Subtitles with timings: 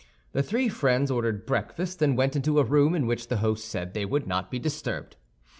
[0.31, 3.93] The three friends ordered breakfast, and went into a room in which the host said
[3.93, 5.15] they would not be disturbed.